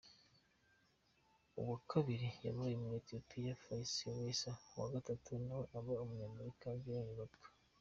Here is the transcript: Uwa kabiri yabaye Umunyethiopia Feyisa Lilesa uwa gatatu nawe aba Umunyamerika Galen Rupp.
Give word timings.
Uwa 1.59 1.77
kabiri 1.91 2.27
yabaye 2.45 2.73
Umunyethiopia 2.75 3.59
Feyisa 3.63 4.05
Lilesa 4.15 4.51
uwa 4.73 4.87
gatatu 4.95 5.29
nawe 5.45 5.65
aba 5.77 5.93
Umunyamerika 6.03 6.67
Galen 6.83 7.11
Rupp. 7.17 7.33